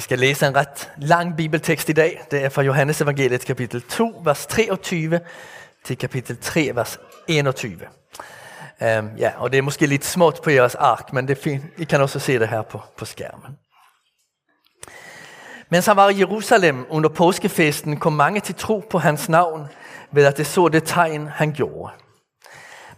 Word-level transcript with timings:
Vi 0.00 0.02
skal 0.02 0.18
læse 0.18 0.46
en 0.46 0.56
ret 0.56 0.92
lang 0.96 1.36
bibeltekst 1.36 1.88
i 1.88 1.92
dag. 1.92 2.22
Det 2.30 2.44
er 2.44 2.48
fra 2.48 2.62
Johannes 2.62 3.00
evangeliet 3.00 3.44
kapitel 3.44 3.82
2, 3.82 4.20
vers 4.24 4.46
23 4.46 5.20
til 5.84 5.98
kapitel 5.98 6.38
3, 6.40 6.70
vers 6.74 6.98
21. 7.28 7.72
Um, 8.80 8.86
øhm, 8.86 9.10
ja, 9.18 9.32
og 9.36 9.52
det 9.52 9.58
er 9.58 9.62
måske 9.62 9.86
lidt 9.86 10.04
småt 10.04 10.40
på 10.44 10.50
jeres 10.50 10.74
ark, 10.74 11.12
men 11.12 11.28
det 11.28 11.38
er 11.38 11.42
fint. 11.42 11.64
I 11.78 11.84
kan 11.84 12.00
også 12.00 12.18
se 12.18 12.38
det 12.38 12.48
her 12.48 12.62
på, 12.62 12.80
på 12.96 13.04
skærmen. 13.04 13.58
Mens 15.70 15.86
han 15.86 15.96
var 15.96 16.08
i 16.08 16.18
Jerusalem 16.18 16.86
under 16.88 17.08
påskefesten, 17.08 17.96
kom 17.96 18.12
mange 18.12 18.40
til 18.40 18.54
tro 18.54 18.84
på 18.90 18.98
hans 18.98 19.28
navn, 19.28 19.66
ved 20.12 20.24
at 20.24 20.36
det 20.36 20.46
så 20.46 20.68
det 20.68 20.84
tegn, 20.84 21.26
han 21.26 21.52
gjorde. 21.52 21.92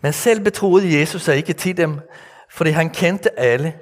Men 0.00 0.12
selv 0.12 0.40
betroede 0.40 1.00
Jesus 1.00 1.22
sig 1.22 1.36
ikke 1.36 1.52
til 1.52 1.76
dem, 1.76 2.00
fordi 2.50 2.70
han 2.70 2.90
kendte 2.90 3.40
alle, 3.40 3.74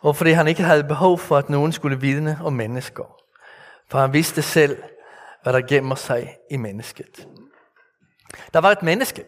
og 0.00 0.16
fordi 0.16 0.30
han 0.30 0.48
ikke 0.48 0.62
havde 0.62 0.84
behov 0.84 1.18
for, 1.18 1.36
at 1.36 1.50
nogen 1.50 1.72
skulle 1.72 2.00
vidne 2.00 2.38
om 2.44 2.52
mennesker. 2.52 3.04
For 3.90 3.98
han 3.98 4.12
vidste 4.12 4.42
selv, 4.42 4.82
hvad 5.42 5.52
der 5.52 5.60
gemmer 5.60 5.94
sig 5.94 6.36
i 6.50 6.56
mennesket. 6.56 7.28
Der 8.54 8.60
var 8.60 8.70
et 8.70 8.82
menneske, 8.82 9.24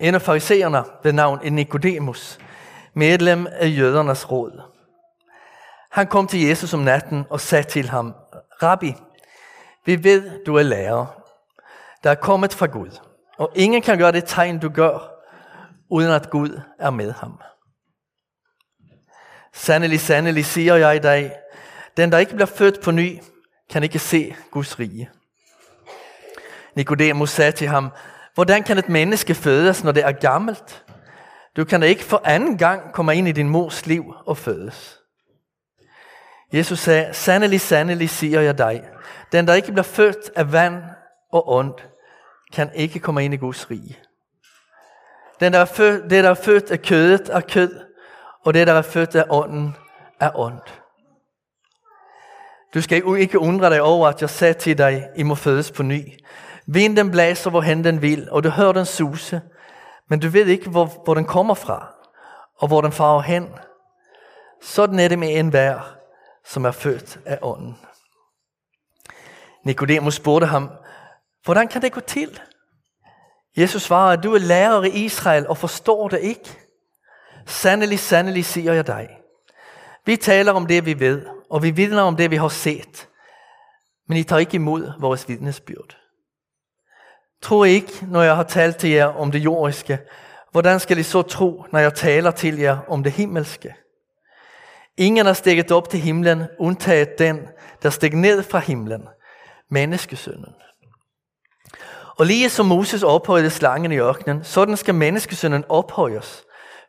en 0.00 0.14
af 0.14 0.22
farisererne 0.22 0.84
ved 1.02 1.12
navn 1.12 1.52
Nicodemus, 1.52 2.38
medlem 2.94 3.46
af 3.50 3.68
jødernes 3.76 4.30
råd. 4.30 4.62
Han 5.90 6.06
kom 6.06 6.26
til 6.26 6.40
Jesus 6.40 6.74
om 6.74 6.80
natten 6.80 7.24
og 7.30 7.40
sagde 7.40 7.64
til 7.64 7.88
ham, 7.88 8.14
Rabbi, 8.62 8.94
vi 9.86 10.04
ved, 10.04 10.44
du 10.44 10.56
er 10.56 10.62
lærer, 10.62 11.06
der 12.04 12.10
er 12.10 12.14
kommet 12.14 12.54
fra 12.54 12.66
Gud, 12.66 12.98
og 13.38 13.50
ingen 13.54 13.82
kan 13.82 13.98
gøre 13.98 14.12
det 14.12 14.24
tegn, 14.26 14.58
du 14.58 14.68
gør, 14.68 15.10
uden 15.90 16.10
at 16.10 16.30
Gud 16.30 16.60
er 16.78 16.90
med 16.90 17.12
ham. 17.12 17.40
Sandelig, 19.54 20.00
sandelig, 20.00 20.44
siger 20.44 20.76
jeg 20.76 20.96
i 20.96 20.98
dag, 20.98 21.32
den 21.96 22.12
der 22.12 22.18
ikke 22.18 22.34
bliver 22.34 22.46
født 22.46 22.80
på 22.80 22.90
ny, 22.90 23.18
kan 23.70 23.82
ikke 23.82 23.98
se 23.98 24.34
Guds 24.50 24.78
rige. 24.78 25.10
Nikodemus 26.74 27.30
sagde 27.30 27.52
til 27.52 27.68
ham, 27.68 27.90
hvordan 28.34 28.62
kan 28.62 28.78
et 28.78 28.88
menneske 28.88 29.34
fødes, 29.34 29.84
når 29.84 29.92
det 29.92 30.04
er 30.04 30.12
gammelt? 30.12 30.84
Du 31.56 31.64
kan 31.64 31.80
da 31.80 31.86
ikke 31.86 32.04
for 32.04 32.22
anden 32.24 32.58
gang 32.58 32.92
komme 32.92 33.16
ind 33.16 33.28
i 33.28 33.32
din 33.32 33.48
mors 33.48 33.86
liv 33.86 34.14
og 34.26 34.38
fødes. 34.38 34.98
Jesus 36.52 36.78
sagde, 36.78 37.14
sandelig, 37.14 37.60
sandelig, 37.60 38.10
siger 38.10 38.40
jeg 38.40 38.58
dig, 38.58 38.84
den 39.32 39.46
der 39.46 39.54
ikke 39.54 39.72
bliver 39.72 39.82
født 39.82 40.30
af 40.36 40.52
vand 40.52 40.82
og 41.32 41.48
ondt, 41.48 41.88
kan 42.52 42.70
ikke 42.74 42.98
komme 42.98 43.24
ind 43.24 43.34
i 43.34 43.36
Guds 43.36 43.70
rige. 43.70 43.98
Den, 45.40 45.52
der 45.52 45.58
er 45.58 45.64
født, 45.64 46.10
det, 46.10 46.24
der 46.24 46.30
er 46.30 46.34
født 46.34 46.70
af 46.70 46.82
kødet, 46.82 47.28
er 47.28 47.40
kød, 47.40 47.80
og 48.44 48.54
det, 48.54 48.66
der 48.66 48.72
er 48.72 48.82
født 48.82 49.14
af 49.14 49.24
ånden, 49.30 49.76
er 50.20 50.30
ondt. 50.34 50.82
Du 52.74 52.82
skal 52.82 53.02
ikke 53.18 53.38
undre 53.38 53.70
dig 53.70 53.82
over, 53.82 54.08
at 54.08 54.20
jeg 54.20 54.30
sagde 54.30 54.54
til 54.54 54.78
dig, 54.78 55.08
I 55.16 55.22
må 55.22 55.34
fødes 55.34 55.72
på 55.72 55.82
ny. 55.82 56.02
Vinden 56.66 57.10
blæser, 57.10 57.50
hvorhen 57.50 57.84
den 57.84 58.02
vil, 58.02 58.30
og 58.30 58.44
du 58.44 58.48
hører 58.48 58.72
den 58.72 58.86
suse, 58.86 59.42
men 60.10 60.20
du 60.20 60.28
ved 60.28 60.46
ikke, 60.46 60.70
hvor, 60.70 60.84
hvor 61.04 61.14
den 61.14 61.24
kommer 61.24 61.54
fra, 61.54 61.94
og 62.58 62.68
hvor 62.68 62.80
den 62.80 62.92
farer 62.92 63.20
hen. 63.20 63.48
Sådan 64.62 64.98
er 64.98 65.08
det 65.08 65.18
med 65.18 65.38
en 65.38 65.52
vær, 65.52 65.96
som 66.44 66.64
er 66.64 66.70
født 66.70 67.18
af 67.26 67.38
ånden. 67.42 67.78
Nikodemus 69.64 70.14
spurgte 70.14 70.46
ham, 70.46 70.70
hvordan 71.44 71.68
kan 71.68 71.82
det 71.82 71.92
gå 71.92 72.00
til? 72.00 72.40
Jesus 73.56 73.82
svarede, 73.82 74.22
du 74.22 74.34
er 74.34 74.38
lærer 74.38 74.82
i 74.82 74.88
Israel 74.88 75.48
og 75.48 75.58
forstår 75.58 76.08
det 76.08 76.20
ikke. 76.20 76.63
Sandelig, 77.46 77.98
sandelig 77.98 78.44
siger 78.44 78.72
jeg 78.72 78.86
dig. 78.86 79.08
Vi 80.06 80.16
taler 80.16 80.52
om 80.52 80.66
det, 80.66 80.86
vi 80.86 81.00
ved, 81.00 81.26
og 81.50 81.62
vi 81.62 81.70
vidner 81.70 82.02
om 82.02 82.16
det, 82.16 82.30
vi 82.30 82.36
har 82.36 82.48
set. 82.48 83.08
Men 84.08 84.18
I 84.18 84.22
tager 84.22 84.40
ikke 84.40 84.54
imod 84.54 84.92
vores 85.00 85.28
vidnesbyrd. 85.28 85.96
Tro 87.42 87.64
ikke, 87.64 87.92
når 88.02 88.22
jeg 88.22 88.36
har 88.36 88.42
talt 88.42 88.76
til 88.76 88.90
jer 88.90 89.06
om 89.06 89.30
det 89.30 89.38
jordiske. 89.38 89.98
Hvordan 90.52 90.80
skal 90.80 90.98
I 90.98 91.02
så 91.02 91.22
tro, 91.22 91.64
når 91.72 91.78
jeg 91.78 91.94
taler 91.94 92.30
til 92.30 92.58
jer 92.58 92.78
om 92.88 93.02
det 93.02 93.12
himmelske? 93.12 93.74
Ingen 94.96 95.26
er 95.26 95.32
stikket 95.32 95.72
op 95.72 95.88
til 95.88 96.00
himlen, 96.00 96.44
undtaget 96.58 97.18
den, 97.18 97.48
der 97.82 97.90
steg 97.90 98.14
ned 98.14 98.42
fra 98.42 98.58
himlen, 98.58 99.08
menneskesønnen. 99.70 100.54
Og 102.18 102.26
lige 102.26 102.50
som 102.50 102.66
Moses 102.66 103.02
ophøjede 103.02 103.50
slangen 103.50 103.92
i 103.92 103.98
ørkenen, 103.98 104.44
sådan 104.44 104.76
skal 104.76 104.94
menneskesønnen 104.94 105.64
ophøjes, 105.68 106.44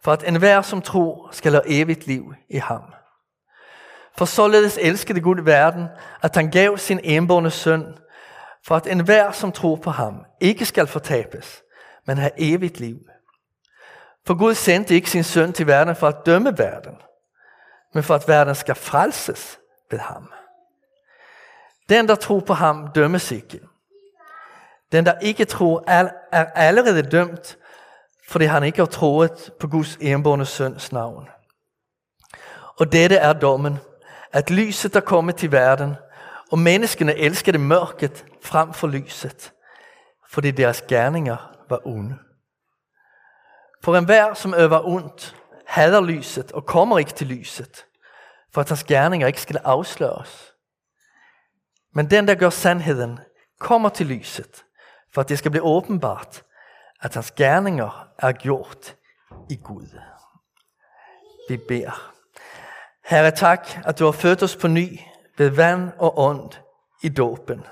for 0.06 0.14
at 0.14 0.24
enhver 0.28 0.62
som 0.62 0.82
tror 0.82 1.30
skal 1.32 1.52
have 1.52 1.68
evigt 1.68 2.08
liv 2.08 2.34
i 2.50 2.58
ham. 2.58 2.82
For 4.18 4.26
således 4.26 4.78
elskede 4.82 5.22
Gud 5.22 5.42
verden, 5.44 5.88
at 6.22 6.36
han 6.36 6.52
gav 6.52 6.78
sin 6.78 7.00
enborne 7.04 7.52
søn, 7.52 7.98
for 8.66 8.76
at 8.76 8.88
enhver 8.88 9.32
som 9.32 9.52
tror 9.52 9.76
på 9.76 9.92
ham 9.92 10.26
ikke 10.40 10.66
skal 10.66 10.88
fortabes, 10.88 11.64
men 12.08 12.18
have 12.18 12.32
evigt 12.38 12.80
liv. 12.80 12.98
For 14.28 14.38
Gud 14.38 14.54
sendte 14.54 14.96
ikke 14.96 15.10
sin 15.10 15.24
søn 15.24 15.54
til 15.54 15.68
verden 15.68 15.96
for 15.96 16.08
at 16.08 16.26
dømme 16.26 16.58
verden, 16.58 16.96
men 17.94 18.04
for 18.04 18.16
at 18.16 18.28
verden 18.28 18.56
skal 18.56 18.76
frelses 18.76 19.60
ved 19.92 20.00
ham. 20.00 20.32
Den, 21.90 22.08
der 22.08 22.16
tror 22.16 22.40
på 22.40 22.54
ham, 22.54 22.88
dømmes 22.96 23.32
ikke. 23.32 23.60
Den, 24.92 25.06
der 25.06 25.20
ikke 25.20 25.46
tror, 25.46 25.84
er 25.88 26.10
allerede 26.56 27.02
dømt, 27.02 27.58
fordi 28.28 28.46
han 28.46 28.64
ikke 28.64 28.80
har 28.80 28.86
troet 28.86 29.52
på 29.60 29.68
Guds 29.68 29.98
enbårne 30.02 30.46
søns 30.46 30.92
navn. 30.92 31.30
Og 32.80 32.92
dette 32.92 33.16
er 33.16 33.34
dommen, 33.34 33.78
at 34.34 34.50
lyset 34.50 34.96
er 34.96 35.00
kommet 35.00 35.36
til 35.36 35.52
verden, 35.52 35.96
og 36.52 36.60
menneskene 36.60 37.16
elskede 37.16 37.58
mørket 37.58 38.26
frem 38.44 38.74
for 38.74 38.88
lyset, 38.88 39.54
fordi 40.30 40.52
deres 40.52 40.82
gerninger 40.82 41.56
var 41.70 41.88
onde. 41.88 42.16
For 43.84 43.96
enhver, 43.96 44.34
som 44.34 44.54
øver 44.54 44.88
ondt, 44.88 45.36
hader 45.68 46.02
lyset 46.02 46.52
og 46.52 46.66
kommer 46.66 47.00
ikke 47.00 47.12
til 47.12 47.28
lyset, 47.28 47.86
for 48.54 48.62
at 48.62 48.70
hans 48.70 48.84
gerninger 48.84 49.28
ikke 49.28 49.42
skal 49.42 49.58
afsløres. 49.64 50.54
Men 51.94 52.10
den, 52.10 52.28
der 52.28 52.36
gør 52.36 52.50
sandheden, 52.50 53.20
kommer 53.60 53.90
til 53.90 54.06
lyset, 54.06 54.66
for 55.14 55.22
at 55.22 55.30
det 55.30 55.38
skal 55.38 55.52
blive 55.52 55.64
åbenbart, 55.64 56.44
at 57.06 57.14
hans 57.14 57.32
gerninger 57.32 58.08
er 58.18 58.32
gjort 58.32 58.96
i 59.50 59.56
Gud. 59.56 60.00
Vi 61.50 61.58
beder. 61.58 62.14
Herre, 63.06 63.32
tak, 63.32 63.68
at 63.86 64.00
du 64.00 64.06
har 64.06 64.12
født 64.12 64.44
os 64.44 64.56
på 64.56 64.68
ny 64.68 65.00
ved 65.38 65.50
vand 65.50 65.92
og 65.98 66.20
ånd 66.20 66.52
i 67.04 67.10
dåben. 67.10 67.66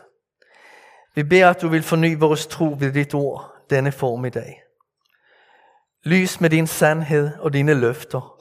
Vi 1.15 1.23
beder, 1.23 1.49
at 1.49 1.61
du 1.61 1.67
vil 1.67 1.83
forny 1.83 2.19
vores 2.19 2.47
tro 2.47 2.75
ved 2.79 2.93
dit 2.93 3.13
ord 3.13 3.55
denne 3.69 3.91
formiddag. 3.91 4.63
Lys 6.03 6.41
med 6.41 6.49
din 6.49 6.67
sandhed 6.67 7.37
og 7.39 7.53
dine 7.53 7.73
løfter, 7.73 8.39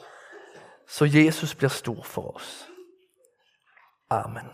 så 0.89 1.05
Jesus 1.05 1.55
bliver 1.55 1.71
stor 1.71 2.03
for 2.03 2.37
os. 2.37 2.69
Amen. 4.11 4.51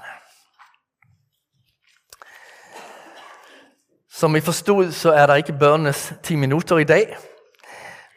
Som 4.19 4.37
I 4.37 4.41
forstod, 4.41 4.93
så 4.93 5.13
er 5.13 5.27
der 5.27 5.35
ikke 5.35 5.53
børnenes 5.53 6.13
10 6.23 6.37
minutter 6.37 6.79
i 6.79 6.85
dag. 6.85 7.17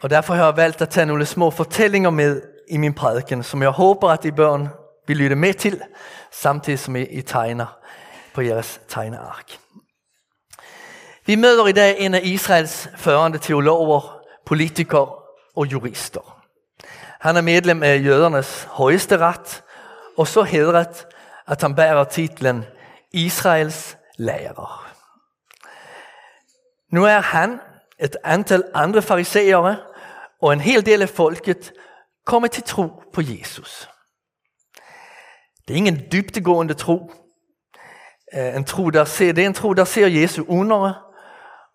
Og 0.01 0.09
derfor 0.09 0.33
har 0.33 0.45
jeg 0.45 0.57
valgt 0.57 0.81
at 0.81 0.89
tage 0.89 1.05
nogle 1.05 1.25
små 1.25 1.51
fortællinger 1.51 2.09
med 2.09 2.41
i 2.69 2.77
min 2.77 2.93
prædiken, 2.93 3.43
som 3.43 3.61
jeg 3.61 3.69
håber, 3.69 4.09
at 4.09 4.23
de 4.23 4.31
børn 4.31 4.69
vil 5.07 5.17
lytte 5.17 5.35
med 5.35 5.53
til, 5.53 5.81
samtidig 6.31 6.79
som 6.79 6.95
I 6.95 7.21
tegner 7.21 7.77
på 8.33 8.41
jeres 8.41 8.81
tegneark. 8.87 9.51
Vi 11.25 11.35
møder 11.35 11.67
i 11.67 11.71
dag 11.71 11.99
en 11.99 12.13
af 12.13 12.21
Israels 12.23 12.89
førende 12.97 13.37
teologer, 13.37 14.21
politikere 14.45 15.09
og 15.55 15.65
jurister. 15.65 16.41
Han 17.19 17.37
er 17.37 17.41
medlem 17.41 17.83
af 17.83 18.03
jødernes 18.03 18.67
højeste 18.71 19.17
ret, 19.17 19.63
og 20.17 20.27
så 20.27 20.43
hedret, 20.43 21.05
at 21.47 21.61
han 21.61 21.75
bærer 21.75 22.03
titlen 22.03 22.65
Israels 23.11 23.97
lærer. 24.17 24.90
Nu 26.91 27.05
er 27.05 27.19
han, 27.19 27.59
et 27.99 28.17
antal 28.23 28.63
andre 28.73 29.01
farisæere 29.01 29.77
og 30.41 30.53
en 30.53 30.61
hel 30.61 30.85
del 30.85 31.01
af 31.01 31.09
folket 31.09 31.73
kommet 32.25 32.51
til 32.51 32.63
tro 32.63 33.03
på 33.13 33.21
Jesus. 33.21 33.89
Det 35.67 35.73
er 35.73 35.77
ingen 35.77 36.01
dybtegående 36.11 36.73
tro. 36.73 37.11
Eh, 38.33 38.55
en 38.55 38.63
tro, 38.63 38.89
der 38.89 39.05
ser, 39.05 39.33
det 39.33 39.41
er 39.41 39.47
en 39.47 39.53
tro, 39.53 39.73
der 39.73 39.83
ser 39.83 40.07
Jesu 40.07 40.45
under 40.47 41.13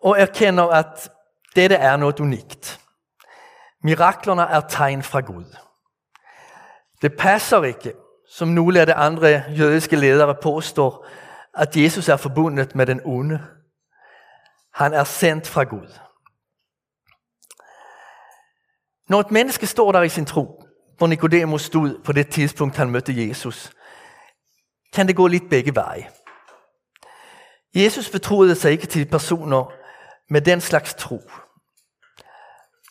og 0.02 0.20
erkender, 0.20 0.64
at 0.64 1.10
dette 1.56 1.76
er 1.76 1.96
noget 1.96 2.20
unikt. 2.20 2.80
Miraklerne 3.82 4.42
er 4.42 4.60
tegn 4.60 5.02
fra 5.02 5.20
Gud. 5.20 5.56
Det 7.02 7.16
passer 7.16 7.64
ikke, 7.64 7.92
som 8.28 8.48
nogle 8.48 8.80
af 8.80 8.86
de 8.86 8.94
andre 8.94 9.42
jødiske 9.48 9.96
ledere 9.96 10.34
påstår, 10.42 11.06
at 11.54 11.76
Jesus 11.76 12.08
er 12.08 12.16
forbundet 12.16 12.74
med 12.74 12.86
den 12.86 13.00
onde. 13.04 13.40
Han 14.76 14.94
er 14.94 15.04
sendt 15.04 15.46
fra 15.48 15.62
Gud. 15.64 15.98
Når 19.08 19.20
et 19.20 19.30
menneske 19.30 19.66
står 19.66 19.92
der 19.92 20.02
i 20.02 20.08
sin 20.08 20.26
tro, 20.26 20.62
hvor 20.98 21.06
Nicodemus 21.06 21.62
stod 21.62 22.04
på 22.04 22.12
det 22.12 22.28
tidspunkt, 22.28 22.76
han 22.76 22.90
mødte 22.90 23.28
Jesus, 23.28 23.72
kan 24.92 25.08
det 25.08 25.16
gå 25.16 25.26
lidt 25.26 25.50
begge 25.50 25.74
veje. 25.74 26.10
Jesus 27.74 28.10
betroede 28.10 28.54
sig 28.54 28.72
ikke 28.72 28.86
til 28.86 29.10
personer 29.10 29.72
med 30.30 30.40
den 30.40 30.60
slags 30.60 30.94
tro. 30.94 31.20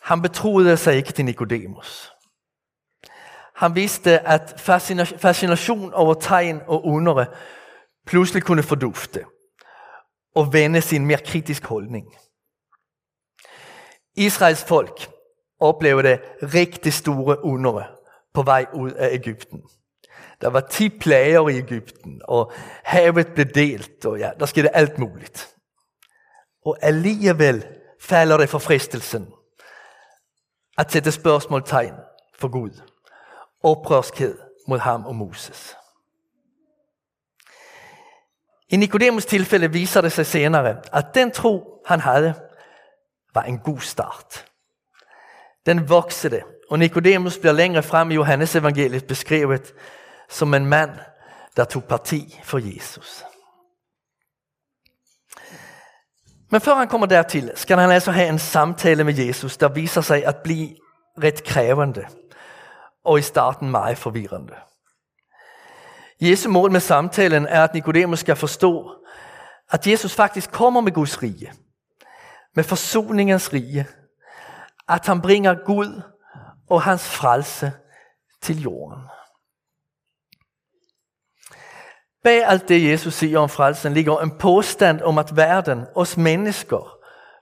Han 0.02 0.22
betroede 0.22 0.78
sig 0.78 0.96
ikke 0.96 1.12
til 1.12 1.26
Nikodemus. 1.26 2.12
Han 3.56 3.76
vidste, 3.76 4.20
at 4.20 4.62
fascination 5.18 5.94
over 5.94 6.14
tegn 6.14 6.62
og 6.68 6.86
undere 6.86 7.26
pludselig 8.06 8.44
kunne 8.44 8.64
fordufte 8.64 9.26
og 10.36 10.54
vende 10.54 10.82
sin 10.82 11.06
mere 11.06 11.20
kritisk 11.26 11.66
holdning. 11.66 12.06
Israels 14.16 14.64
folk 14.64 15.10
oplevede 15.60 16.20
rigtig 16.42 16.94
store 16.94 17.46
under 17.46 17.84
på 18.34 18.42
vej 18.42 18.66
ud 18.74 18.92
af 18.92 19.10
Ægypten. 19.12 19.62
Der 20.42 20.48
var 20.50 20.60
ti 20.60 20.90
plager 20.90 21.50
i 21.50 21.58
Ægypten, 21.58 22.22
og 22.24 22.52
havet 22.84 23.28
blev 23.34 23.46
delt, 23.46 24.06
og 24.06 24.20
ja, 24.20 24.32
der 24.40 24.46
skete 24.46 24.76
alt 24.76 25.00
muligt. 25.00 25.56
Og 26.66 26.78
alligevel 26.82 27.68
falder 28.02 28.38
det 28.38 28.50
for 28.50 28.60
fristelsen 28.60 29.28
at 30.78 30.92
sætte 30.92 31.12
spørgsmålstegn 31.12 31.94
for 32.40 32.48
Gud. 32.48 32.82
Oprørskhed 33.64 34.40
mod 34.68 34.80
ham 34.80 35.06
og 35.06 35.16
Moses. 35.16 35.76
I 38.70 38.76
Nikodemus 38.76 39.26
tilfælde 39.26 39.72
viser 39.72 40.02
det 40.02 40.12
sig 40.12 40.26
senere, 40.26 40.78
at 40.94 41.06
den 41.16 41.32
tro, 41.32 41.82
han 41.86 42.00
havde, 42.00 42.34
var 43.34 43.44
en 43.44 43.60
god 43.60 43.80
start. 43.80 44.46
Den 45.66 45.90
voksede, 45.90 46.42
og 46.70 46.80
Nikodemus 46.80 47.38
bliver 47.38 47.54
længere 47.54 47.84
frem 47.84 48.12
i 48.12 48.16
Johannes 48.16 48.56
evangeliet 48.56 49.08
beskrevet 49.08 49.74
som 50.30 50.54
en 50.54 50.66
mand, 50.66 50.92
der 51.56 51.64
tog 51.64 51.84
parti 51.84 52.40
for 52.44 52.76
Jesus. 52.76 53.24
Men 56.52 56.62
før 56.62 56.76
han 56.76 56.88
kommer 56.88 57.08
dertil, 57.08 57.52
skal 57.56 57.78
han 57.78 57.92
altså 57.92 58.12
have 58.12 58.30
en 58.30 58.40
samtale 58.40 59.04
med 59.04 59.14
Jesus, 59.14 59.58
der 59.58 59.70
viser 59.70 60.02
sig 60.02 60.26
at 60.26 60.36
blive 60.44 60.76
ret 61.24 61.44
krævende 61.44 62.06
og 63.04 63.20
i 63.20 63.22
starten 63.22 63.72
meget 63.72 63.98
forvirrende. 63.98 64.54
Jesu 66.22 66.50
mål 66.50 66.72
med 66.72 66.80
samtalen 66.80 67.46
er, 67.46 67.64
at 67.64 67.74
Nikodemus 67.74 68.20
skal 68.20 68.36
forstå, 68.36 68.92
at 69.72 69.88
Jesus 69.88 70.16
faktisk 70.16 70.52
kommer 70.52 70.82
med 70.82 70.92
Guds 70.92 71.24
rige, 71.24 71.54
med 72.56 72.64
forsoningens 72.64 73.54
rige, 73.54 73.88
at 74.90 75.06
han 75.06 75.22
bringer 75.22 75.56
Gud 75.66 76.02
og 76.70 76.82
hans 76.82 77.10
frelse 77.10 77.74
til 78.42 78.62
jorden. 78.62 79.00
Bag 82.24 82.46
alt 82.46 82.70
det, 82.70 82.90
Jesus 82.92 83.14
siger 83.14 83.40
om 83.40 83.50
frelsen, 83.50 83.94
ligger 83.94 84.20
en 84.20 84.38
påstand 84.38 85.02
om, 85.02 85.18
at 85.18 85.36
verden, 85.36 85.86
os 85.96 86.18
mennesker, 86.18 86.98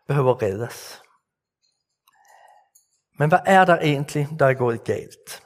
behøver 0.07 0.41
reddes. 0.41 1.01
Men 3.19 3.29
hvad 3.29 3.39
er 3.45 3.65
der 3.65 3.77
egentlig, 3.77 4.27
der 4.39 4.45
er 4.45 4.53
gået 4.53 4.83
galt? 4.83 5.43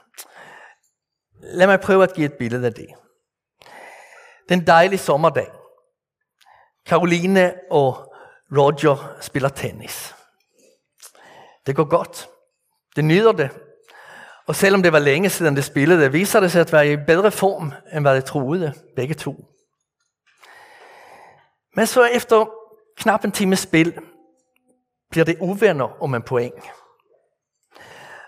Lad 1.40 1.66
mig 1.66 1.80
prøve 1.80 2.02
at 2.02 2.14
give 2.14 2.26
et 2.26 2.38
billede 2.38 2.66
af 2.66 2.74
det. 2.74 2.88
Den 4.48 4.66
dejlige 4.66 4.98
sommerdag. 4.98 5.46
Karoline 6.86 7.54
og 7.70 8.14
Roger 8.56 9.16
spiller 9.20 9.48
tennis. 9.48 10.14
Det 11.66 11.76
går 11.76 11.84
godt. 11.84 12.28
Det 12.96 13.04
nyder 13.04 13.32
det. 13.32 13.50
Og 14.46 14.56
selvom 14.56 14.82
det 14.82 14.92
var 14.92 14.98
længe 14.98 15.30
siden 15.30 15.56
det 15.56 15.64
spillede, 15.64 16.12
viser 16.12 16.40
det 16.40 16.52
sig 16.52 16.60
at 16.60 16.72
være 16.72 16.92
i 16.92 16.96
bedre 16.96 17.30
form, 17.30 17.72
end 17.92 18.04
hvad 18.04 18.16
det 18.16 18.24
troede, 18.24 18.72
begge 18.96 19.14
to. 19.14 19.34
Men 21.74 21.86
så 21.86 22.04
efter 22.04 22.50
knap 22.96 23.24
en 23.24 23.32
times 23.32 23.58
spil, 23.58 23.98
bliver 25.10 25.24
det 25.24 25.38
uvenner 25.40 26.02
om 26.02 26.14
en 26.14 26.22
point. 26.22 26.64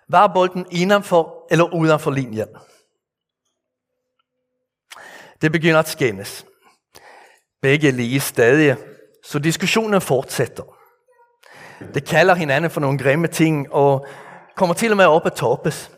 Var 0.09 0.27
bolden 0.35 0.67
indenfor 0.71 1.47
eller 1.51 1.75
udenfor 1.75 2.11
linjen? 2.11 2.49
Det 5.43 5.53
begynder 5.53 5.79
at 5.79 5.89
skændes. 5.89 6.47
Begge 7.63 7.89
er 7.89 7.93
lige 7.93 8.21
stadig, 8.21 8.77
så 9.25 9.39
diskussionen 9.39 10.01
fortsætter. 10.01 10.77
Det 11.95 12.05
kalder 12.05 12.35
hinanden 12.35 12.71
for 12.71 12.81
nogle 12.81 12.99
grimme 12.99 13.27
ting, 13.27 13.73
og 13.73 14.07
kommer 14.57 14.75
til 14.75 14.91
og 14.91 14.97
med 14.97 15.07
op 15.07 15.27
at 15.27 15.33
toppes. 15.33 15.91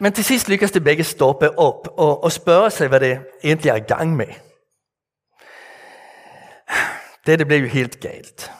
Men 0.00 0.12
til 0.12 0.24
sidst 0.24 0.48
lykkes 0.48 0.70
det 0.70 0.84
begge 0.84 1.04
stoppe 1.04 1.58
op 1.58 1.88
og, 1.98 2.24
og 2.24 2.32
spørge 2.32 2.70
sig, 2.70 2.88
hvad 2.88 3.00
det 3.00 3.26
egentlig 3.44 3.70
er 3.70 3.76
i 3.76 3.80
gang 3.80 4.16
med. 4.16 4.26
Det, 7.26 7.38
det 7.38 7.46
blev 7.46 7.58
jo 7.58 7.66
helt 7.68 8.00
galt. 8.00 8.52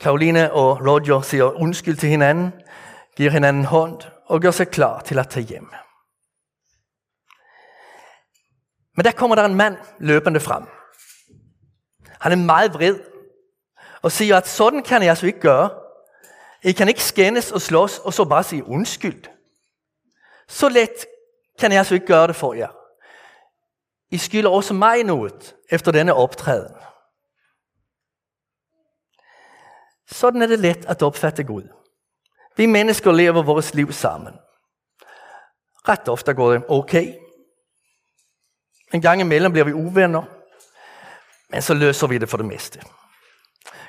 Karoline 0.00 0.52
og 0.52 0.80
Roger 0.80 1.20
siger 1.20 1.60
undskyld 1.60 1.96
til 1.96 2.08
hinanden, 2.08 2.52
giver 3.16 3.30
hinanden 3.30 3.64
hånd 3.64 4.02
og 4.26 4.40
gør 4.40 4.50
sig 4.50 4.68
klar 4.68 5.00
til 5.00 5.18
at 5.18 5.28
tage 5.28 5.46
hjem. 5.46 5.70
Men 8.96 9.04
der 9.04 9.12
kommer 9.12 9.36
der 9.36 9.44
en 9.44 9.54
mand 9.54 9.76
løbende 9.98 10.40
frem. 10.40 10.66
Han 12.20 12.32
er 12.32 12.36
meget 12.36 12.74
vred 12.74 13.00
og 14.02 14.12
siger, 14.12 14.36
at 14.36 14.48
sådan 14.48 14.82
kan 14.82 15.02
jeg 15.02 15.10
altså 15.10 15.26
ikke 15.26 15.40
gøre. 15.40 15.70
I 16.62 16.72
kan 16.72 16.88
ikke 16.88 17.04
skændes 17.04 17.52
og 17.52 17.60
slås 17.60 17.98
og 17.98 18.12
så 18.12 18.24
bare 18.24 18.44
sige 18.44 18.64
undskyld. 18.64 19.24
Så 20.48 20.68
let 20.68 21.06
kan 21.58 21.70
jeg 21.72 21.78
altså 21.78 21.94
ikke 21.94 22.06
gøre 22.06 22.26
det 22.26 22.36
for 22.36 22.54
jer. 22.54 22.68
I 24.10 24.18
skylder 24.18 24.50
også 24.50 24.74
mig 24.74 25.04
noget 25.04 25.56
efter 25.70 25.92
denne 25.92 26.14
optræden. 26.14 26.74
Sådan 30.06 30.42
er 30.42 30.46
det 30.46 30.58
let 30.58 30.84
at 30.84 31.02
opfatte 31.02 31.44
Gud. 31.44 31.68
Vi 32.56 32.66
mennesker 32.66 33.12
lever 33.12 33.42
vores 33.42 33.74
liv 33.74 33.92
sammen. 33.92 34.34
Ret 35.88 36.08
ofte 36.08 36.34
går 36.34 36.52
det 36.52 36.64
okay. 36.68 37.14
En 38.92 39.00
gang 39.00 39.20
imellem 39.20 39.52
bliver 39.52 39.64
vi 39.64 39.72
uvenner, 39.72 40.22
men 41.50 41.62
så 41.62 41.74
løser 41.74 42.06
vi 42.06 42.18
det 42.18 42.28
for 42.28 42.36
det 42.36 42.46
meste. 42.46 42.82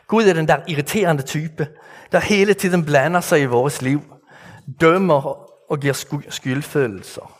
Gud 0.07 0.23
er 0.23 0.33
den 0.33 0.47
der 0.47 0.63
irriterende 0.67 1.23
type, 1.23 1.67
der 2.11 2.19
hele 2.19 2.53
tiden 2.53 2.85
blander 2.85 3.21
sig 3.21 3.41
i 3.41 3.45
vores 3.45 3.81
liv, 3.81 4.01
dømmer 4.81 5.47
og 5.71 5.79
giver 5.79 5.93
skyldfølelser. 6.29 7.39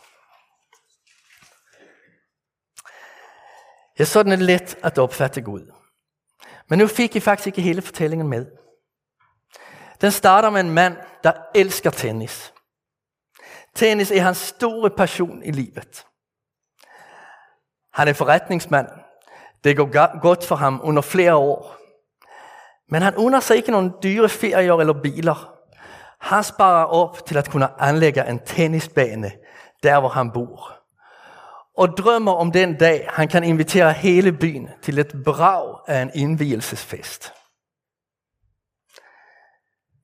Ja, 3.98 4.04
sådan 4.04 4.32
er 4.32 4.36
det 4.36 4.44
let 4.44 4.78
at 4.82 4.98
opfatte 4.98 5.40
Gud. 5.40 5.72
Men 6.68 6.78
nu 6.78 6.86
fik 6.86 7.16
I 7.16 7.20
faktisk 7.20 7.46
ikke 7.46 7.62
hele 7.62 7.82
fortællingen 7.82 8.28
med. 8.28 8.46
Den 10.00 10.10
starter 10.10 10.50
med 10.50 10.60
en 10.60 10.70
mand, 10.70 10.96
der 11.24 11.32
elsker 11.54 11.90
tennis. 11.90 12.52
Tennis 13.74 14.10
er 14.10 14.20
hans 14.20 14.38
store 14.38 14.90
passion 14.90 15.42
i 15.42 15.50
livet. 15.50 16.06
Han 17.92 18.08
er 18.08 18.12
forretningsmand. 18.12 18.88
Det 19.64 19.76
går 19.76 20.20
godt 20.20 20.44
for 20.44 20.56
ham 20.56 20.80
under 20.84 21.02
flere 21.02 21.34
år. 21.34 21.76
Men 22.88 23.02
han 23.02 23.16
under 23.16 23.40
sig 23.40 23.56
ikke 23.56 23.70
nogen 23.70 23.92
dyre 24.02 24.28
ferier 24.28 24.74
eller 24.74 25.02
biler. 25.02 25.54
Han 26.20 26.44
sparer 26.44 26.84
op 26.84 27.26
til 27.26 27.38
at 27.38 27.50
kunne 27.50 27.80
anlægge 27.80 28.28
en 28.28 28.38
tennisbane 28.38 29.32
der, 29.82 30.00
hvor 30.00 30.08
han 30.08 30.30
bor. 30.30 30.72
Og 31.76 31.88
drømmer 31.88 32.32
om 32.32 32.52
den 32.52 32.78
dag, 32.78 33.08
han 33.10 33.28
kan 33.28 33.44
invitere 33.44 33.92
hele 33.92 34.32
byen 34.32 34.68
til 34.82 34.98
et 34.98 35.12
brag 35.24 35.78
af 35.86 36.02
en 36.02 36.10
indvielsesfest. 36.14 37.32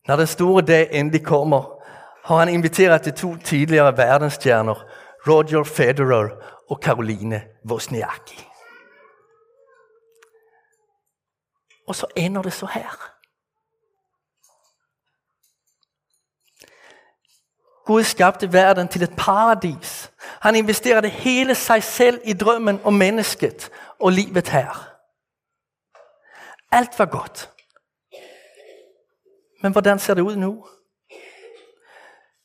Når 0.08 0.16
den 0.16 0.26
store 0.26 0.62
dag 0.62 0.88
endelig 0.92 1.24
kommer, 1.24 1.82
har 2.24 2.36
han 2.36 2.48
inviteret 2.48 3.04
de 3.04 3.10
to 3.10 3.36
tidligere 3.36 3.96
verdensstjerner, 3.96 4.84
Roger 5.28 5.64
Federer 5.64 6.28
og 6.70 6.78
Caroline 6.82 7.42
Wozniacki. 7.70 8.48
Og 11.88 11.94
så 11.94 12.06
ender 12.16 12.42
det 12.42 12.52
så 12.52 12.66
her. 12.66 13.10
Gud 17.86 18.02
skabte 18.02 18.52
verden 18.52 18.88
til 18.88 19.02
et 19.02 19.14
paradis. 19.16 20.12
Han 20.40 20.56
investerede 20.56 21.08
hele 21.08 21.54
sig 21.54 21.82
selv 21.82 22.20
i 22.24 22.32
drømmen 22.32 22.80
om 22.84 22.92
mennesket 22.92 23.70
og 24.00 24.12
livet 24.12 24.48
her. 24.48 24.90
Alt 26.72 26.98
var 26.98 27.06
godt. 27.06 27.53
Men 29.64 29.72
hvordan 29.72 29.98
ser 29.98 30.14
det 30.14 30.22
ud 30.22 30.36
nu? 30.36 30.66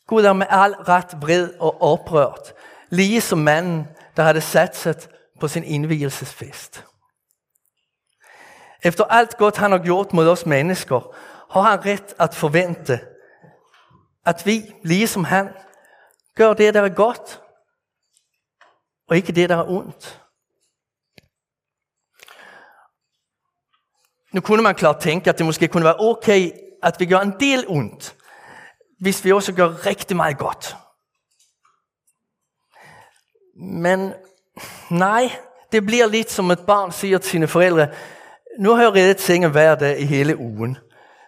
Gud 0.08 0.24
er 0.24 0.34
med 0.34 0.46
al 0.50 0.74
ret 0.74 1.22
vred 1.22 1.54
og 1.60 1.82
oprørt, 1.82 2.54
lige 2.90 3.22
som 3.22 3.40
manden, 3.40 3.88
der 4.18 4.24
havde 4.24 4.42
satset 4.42 5.10
på 5.40 5.48
sin 5.48 5.64
indvielsesfest. 5.64 6.86
Efter 8.84 9.04
alt 9.04 9.38
godt 9.38 9.58
han 9.58 9.72
har 9.72 9.80
gjort 9.80 10.14
mod 10.14 10.28
os 10.28 10.46
mennesker, 10.46 11.16
har 11.52 11.62
han 11.62 11.86
ret 11.86 12.16
at 12.20 12.36
forvente, 12.36 13.00
at 14.26 14.46
vi, 14.46 14.74
ligesom 14.84 15.24
han, 15.24 15.54
Gør 16.36 16.54
det, 16.54 16.74
der 16.74 16.82
er 16.82 16.90
godt, 16.90 17.42
og 19.08 19.16
ikke 19.16 19.32
det, 19.32 19.50
der 19.50 19.58
er 19.58 19.70
ondt. 19.70 20.22
Nu 24.32 24.42
kunne 24.42 24.64
man 24.64 24.76
klart 24.76 25.00
tænke, 25.00 25.30
at 25.30 25.38
det 25.38 25.46
måske 25.46 25.68
kunne 25.68 25.84
være 25.84 26.00
okay, 26.00 26.52
at 26.84 27.00
vi 27.00 27.06
gør 27.06 27.20
en 27.20 27.34
del 27.40 27.66
ondt, 27.68 28.16
hvis 29.00 29.26
vi 29.26 29.32
også 29.32 29.54
gør 29.54 29.86
rigtig 29.86 30.18
meget 30.18 30.38
godt. 30.38 30.76
Men 33.56 34.14
nej, 34.90 35.32
det 35.72 35.86
bliver 35.86 36.08
lidt 36.08 36.32
som 36.32 36.52
et 36.52 36.66
barn 36.68 36.92
siger 36.92 37.18
til 37.18 37.32
sine 37.32 37.48
forældre, 37.48 37.88
nu 38.60 38.74
har 38.74 38.84
jeg 38.84 38.94
reddet 38.94 39.22
sengen 39.22 39.52
hver 39.52 39.76
dag 39.76 40.00
i 40.00 40.06
hele 40.06 40.38
ugen, 40.38 40.78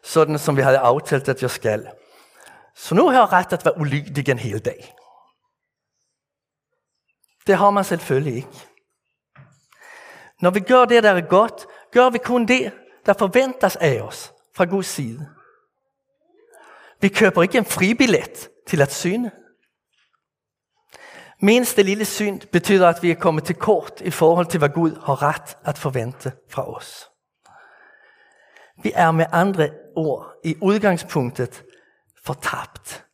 sådan 0.03 0.39
som 0.39 0.57
vi 0.57 0.61
havde 0.61 0.77
aftalt, 0.77 1.29
at 1.29 1.41
jeg 1.41 1.51
skal. 1.51 1.87
Så 2.75 2.95
nu 2.95 3.09
har 3.09 3.19
jeg 3.19 3.31
ret 3.31 3.53
at 3.53 3.65
være 3.65 3.77
ulydig 3.77 4.29
en 4.29 4.39
hel 4.39 4.59
dag. 4.65 4.95
Det 7.47 7.57
har 7.57 7.69
man 7.69 7.83
selvfølgelig 7.83 8.35
ikke. 8.35 8.67
Når 10.41 10.49
vi 10.49 10.59
gør 10.59 10.85
det, 10.85 11.03
der 11.03 11.11
er 11.11 11.21
godt, 11.21 11.67
gør 11.91 12.09
vi 12.09 12.17
kun 12.17 12.45
det, 12.45 12.71
der 13.05 13.13
forventes 13.13 13.75
af 13.75 14.01
os 14.01 14.33
fra 14.55 14.65
Guds 14.65 14.87
side. 14.87 15.29
Vi 17.01 17.09
køber 17.09 17.41
ikke 17.41 17.57
en 17.57 17.65
fribillet 17.65 18.49
til 18.67 18.81
at 18.81 18.93
syne. 18.93 19.31
Minste 21.41 21.83
lille 21.83 22.05
synd 22.05 22.41
betyder, 22.51 22.89
at 22.89 23.03
vi 23.03 23.11
er 23.11 23.15
kommet 23.15 23.43
til 23.43 23.55
kort 23.55 24.01
i 24.01 24.11
forhold 24.11 24.45
til, 24.45 24.57
hvad 24.57 24.69
Gud 24.69 25.01
har 25.05 25.21
ret 25.21 25.57
at 25.65 25.77
forvente 25.77 26.31
fra 26.49 26.75
os. 26.75 27.09
Vi 28.83 28.91
er 28.95 29.11
med 29.11 29.25
andre 29.31 29.69
ord 29.95 30.33
i 30.43 30.55
udgangspunktet 30.61 31.63
fortabt. 32.25 33.05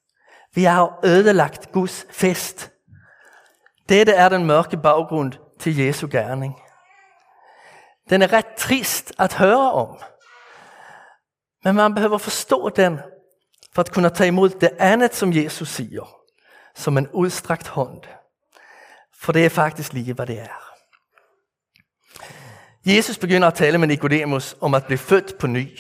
Vi 0.54 0.64
har 0.64 1.00
ødelagt 1.04 1.72
Guds 1.72 2.06
fest. 2.12 2.72
Dette 3.90 4.12
er 4.12 4.30
den 4.30 4.46
mørke 4.46 4.78
baggrund 4.78 5.34
til 5.60 5.78
Jesu 5.78 6.08
gerning. 6.12 6.56
Den 8.10 8.22
er 8.22 8.34
ret 8.34 8.56
trist 8.58 9.14
at 9.20 9.34
høre 9.34 9.72
om. 9.72 9.98
Men 11.64 11.76
man 11.76 11.94
behøver 11.94 12.18
forstå 12.18 12.70
den 12.70 13.00
for 13.78 13.82
at 13.82 13.92
kunne 13.92 14.10
tage 14.10 14.28
imod 14.28 14.50
det 14.50 14.70
andet, 14.80 15.16
som 15.16 15.34
Jesus 15.34 15.70
siger, 15.70 16.10
som 16.76 16.98
en 16.98 17.08
udstrakt 17.14 17.68
hånd. 17.68 18.02
For 19.22 19.32
det 19.32 19.46
er 19.46 19.50
faktisk 19.50 19.94
lige, 19.94 20.14
hvad 20.14 20.26
det 20.26 20.40
er. 20.40 20.74
Jesus 22.86 23.18
begynder 23.18 23.48
at 23.48 23.54
tale 23.54 23.78
med 23.78 23.88
Nikodemus 23.88 24.56
om 24.62 24.74
at 24.74 24.86
blive 24.86 24.98
født 24.98 25.38
på 25.40 25.48
ny. 25.48 25.80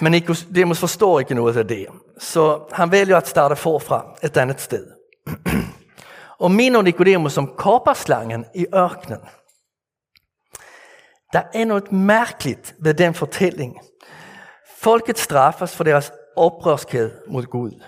Men 0.00 0.12
Nikodemus 0.12 0.80
forstår 0.80 1.20
ikke 1.20 1.34
noget 1.34 1.56
af 1.56 1.68
det, 1.68 1.86
så 2.18 2.68
han 2.72 2.90
vælger 2.90 3.16
at 3.16 3.28
starte 3.28 3.56
forfra 3.56 4.16
et 4.22 4.36
andet 4.36 4.60
sted. 4.60 4.86
Og 6.38 6.50
minder 6.50 6.82
Nikodemus 6.82 7.38
om 7.38 7.54
kopperslangen 7.56 8.44
i 8.54 8.66
ørkenen. 8.74 9.20
Der 11.32 11.42
er 11.54 11.64
noget 11.64 11.92
mærkeligt 11.92 12.74
ved 12.80 12.94
den 12.94 13.14
fortælling. 13.14 13.78
Folket 14.84 15.18
straffes 15.18 15.76
for 15.76 15.84
deres 15.84 16.12
oprørskhed 16.36 17.20
mod 17.26 17.44
Gud. 17.44 17.82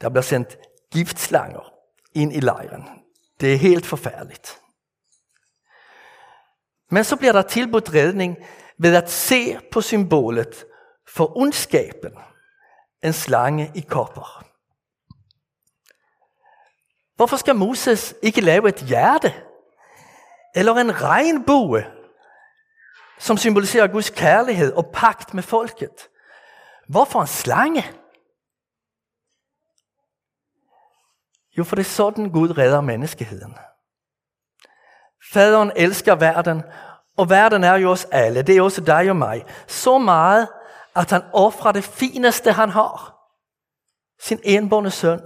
Der 0.00 0.08
bliver 0.08 0.22
sendt 0.22 0.58
giftslanger 0.92 1.72
ind 2.14 2.32
i 2.32 2.40
lejren. 2.40 2.88
Det 3.40 3.52
er 3.52 3.56
helt 3.56 3.86
forfærdeligt. 3.86 4.60
Men 6.90 7.04
så 7.04 7.16
bliver 7.16 7.32
der 7.32 7.42
tilbudt 7.42 7.94
redning 7.94 8.36
ved 8.78 8.96
at 8.96 9.10
se 9.10 9.58
på 9.72 9.80
symbolet 9.80 10.64
for 11.08 11.36
ondskaben, 11.36 12.12
en 13.04 13.12
slange 13.12 13.72
i 13.74 13.80
kopper. 13.80 14.44
Hvorfor 17.16 17.36
skal 17.36 17.54
Moses 17.54 18.14
ikke 18.22 18.40
lave 18.40 18.68
et 18.68 18.84
hjerte 18.88 19.34
eller 20.54 20.74
en 20.74 21.02
regnbue, 21.02 21.99
som 23.20 23.36
symboliserer 23.36 23.86
Guds 23.86 24.10
kærlighed 24.10 24.72
og 24.72 24.90
pagt 24.94 25.34
med 25.34 25.42
folket? 25.42 26.08
Hvorfor 26.88 27.20
en 27.20 27.26
slange? 27.26 27.84
Jo, 31.58 31.64
for 31.64 31.76
det 31.76 31.82
er 31.82 31.90
sådan 31.90 32.30
Gud 32.30 32.58
redder 32.58 32.80
menneskeheden. 32.80 33.54
Faderen 35.32 35.72
elsker 35.76 36.14
verden, 36.14 36.62
og 37.16 37.30
verden 37.30 37.64
er 37.64 37.74
jo 37.74 37.90
os 37.90 38.04
alle. 38.04 38.42
Det 38.42 38.56
er 38.56 38.62
også 38.62 38.80
dig 38.80 39.10
og 39.10 39.16
mig. 39.16 39.44
Så 39.66 39.98
meget, 39.98 40.48
at 40.96 41.10
han 41.10 41.22
offrer 41.32 41.72
det 41.72 41.84
fineste, 41.84 42.52
han 42.52 42.70
har. 42.70 43.16
Sin 44.20 44.40
enbårne 44.44 44.90
søn. 44.90 45.20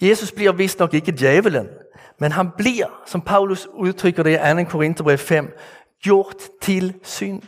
Jesus 0.00 0.32
bliver 0.32 0.52
vist 0.52 0.78
nok 0.78 0.94
ikke 0.94 1.12
djævelen, 1.12 1.68
men 2.18 2.32
han 2.32 2.50
bliver, 2.50 3.02
som 3.06 3.22
Paulus 3.22 3.66
udtrykker 3.66 4.22
det 4.22 4.60
i 4.60 4.64
2. 4.64 4.70
Korintherbrev 4.70 5.18
5, 5.18 5.56
gjort 6.02 6.36
til 6.62 7.00
synd. 7.02 7.42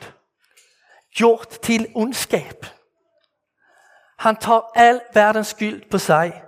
Gjort 1.14 1.49
til 1.49 1.87
ondskab. 1.94 2.66
Han 4.18 4.37
tager 4.37 4.61
al 4.75 5.00
verdens 5.14 5.47
skyld 5.47 5.90
på 5.90 5.99
sig, 5.99 6.42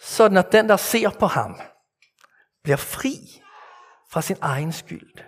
sådan 0.00 0.38
at 0.38 0.52
den, 0.52 0.68
der 0.68 0.76
ser 0.76 1.10
på 1.10 1.26
ham, 1.26 1.60
bliver 2.62 2.76
fri 2.76 3.42
fra 4.10 4.22
sin 4.22 4.36
egen 4.40 4.72
skyld. 4.72 5.18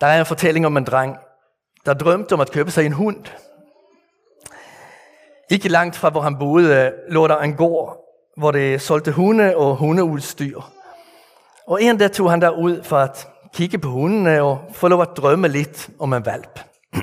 Der 0.00 0.06
er 0.06 0.20
en 0.20 0.26
fortælling 0.26 0.66
om 0.66 0.76
en 0.76 0.84
dreng, 0.84 1.16
der 1.86 1.94
drømte 1.94 2.32
om 2.32 2.40
at 2.40 2.50
købe 2.50 2.70
sig 2.70 2.86
en 2.86 2.92
hund. 2.92 3.26
Ikke 5.50 5.68
langt 5.68 5.96
fra 5.96 6.10
hvor 6.10 6.20
han 6.20 6.38
boede, 6.38 6.76
øh, 6.76 6.92
lå 7.08 7.26
der 7.26 7.38
en 7.38 7.56
gård, 7.56 7.96
hvor 8.36 8.50
det 8.50 8.82
solgte 8.82 9.12
hunde 9.12 9.56
og 9.56 9.76
hundeudstyr. 9.76 10.60
Og 11.66 11.82
en 11.82 11.98
dag 11.98 12.12
tog 12.12 12.30
han 12.30 12.40
der 12.40 12.50
ud 12.50 12.82
for 12.82 12.98
at 12.98 13.28
kigge 13.54 13.78
på 13.78 13.88
hundene 13.88 14.42
og 14.42 14.64
få 14.72 14.88
lov 14.88 15.02
at 15.02 15.16
drømme 15.16 15.48
lidt 15.48 15.90
om 15.98 16.12
en 16.12 16.26
valp. 16.26 16.60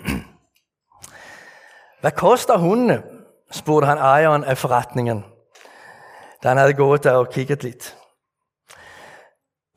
Hvad 2.01 2.11
koster 2.11 2.57
hundene? 2.57 3.03
spurgte 3.51 3.87
han 3.87 3.97
ejeren 3.97 4.43
af 4.43 4.57
forretningen, 4.57 5.25
da 6.43 6.47
han 6.47 6.57
havde 6.57 6.73
gået 6.73 7.03
der 7.03 7.11
og 7.11 7.29
kigget 7.29 7.63
lidt. 7.63 7.97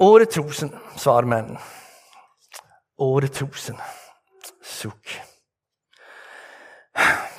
8.000, 0.03 0.77
svarede 0.97 1.27
manden. 1.27 1.59
8.000. 3.01 3.81
Suk. 4.63 5.07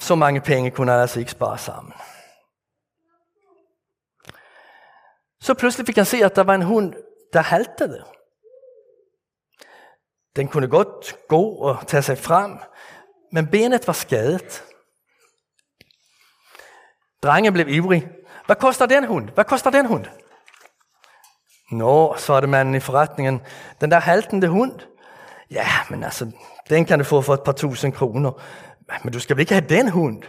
Så 0.08 0.16
mange 0.16 0.42
penge 0.42 0.72
kunne 0.72 0.92
han 0.92 1.02
altså 1.02 1.20
ikke 1.20 1.32
spare 1.32 1.58
sammen. 1.58 1.94
Så 5.42 5.54
pludselig 5.54 5.88
fik 5.88 5.96
han 5.96 6.06
se, 6.06 6.18
at 6.24 6.36
der 6.36 6.44
var 6.44 6.56
en 6.56 6.62
hund, 6.62 6.94
der 7.34 7.42
haltede. 7.42 8.06
Den 10.36 10.48
kunne 10.48 10.68
godt 10.68 11.18
gå 11.28 11.42
og 11.42 11.88
tage 11.88 12.02
sig 12.02 12.18
frem, 12.18 12.60
men 13.32 13.48
benet 13.48 13.88
var 13.88 13.94
skadet. 13.94 14.64
Drengen 17.24 17.54
blev 17.54 17.68
ivrig. 17.68 18.10
Hvad 18.46 18.56
koster 18.56 18.86
den 18.86 19.06
hund? 19.08 19.30
Hvad 19.30 19.46
koster 19.46 19.70
den 19.70 19.86
hund? 19.86 20.06
Nå, 21.72 22.16
svarede 22.18 22.48
manden 22.48 22.76
i 22.76 22.80
forretningen. 22.80 23.42
Den 23.82 23.92
der 23.92 24.00
haltende 24.00 24.48
hund? 24.48 24.80
Ja, 25.52 25.68
men 25.90 26.04
altså, 26.04 26.32
den 26.70 26.86
kan 26.86 27.00
du 27.00 27.06
få 27.06 27.22
for 27.22 27.34
et 27.34 27.44
par 27.44 27.52
tusind 27.52 27.94
kroner. 27.94 28.32
Men 29.04 29.14
du 29.14 29.20
skal 29.20 29.36
vel 29.36 29.42
ikke 29.42 29.54
have 29.54 29.68
den 29.70 29.90
hund? 29.90 30.24